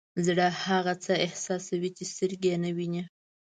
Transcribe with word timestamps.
زړه 0.25 0.47
هغه 0.65 0.93
څه 1.03 1.13
احساسوي 1.25 1.89
چې 1.97 2.03
سترګې 2.13 2.47
یې 2.53 2.57
نه 2.63 2.71
ویني. 2.77 3.03